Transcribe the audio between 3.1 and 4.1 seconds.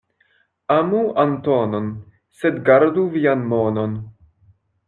vian monon.